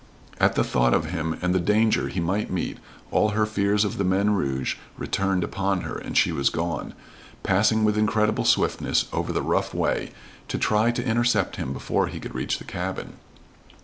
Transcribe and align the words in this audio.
At 0.39 0.55
the 0.55 0.63
thought 0.63 0.95
of 0.95 1.11
him, 1.11 1.37
and 1.43 1.53
the 1.53 1.59
danger 1.59 2.07
he 2.07 2.19
might 2.19 2.49
meet, 2.49 2.79
all 3.11 3.29
her 3.37 3.45
fears 3.45 3.85
of 3.85 3.99
the 3.99 4.03
men 4.03 4.31
"rouge" 4.31 4.75
returned 4.97 5.43
upon 5.43 5.81
her, 5.81 5.95
and 5.95 6.17
she 6.17 6.31
was 6.31 6.49
gone, 6.49 6.95
passing 7.43 7.83
with 7.83 7.99
incredible 7.99 8.43
swiftness 8.45 9.05
over 9.13 9.31
the 9.31 9.43
rough 9.43 9.75
way, 9.75 10.09
to 10.47 10.57
try 10.57 10.89
to 10.89 11.05
intercept 11.05 11.57
him 11.57 11.71
before 11.71 12.07
he 12.07 12.19
could 12.19 12.33
reach 12.33 12.57
the 12.57 12.63
cabin. 12.63 13.17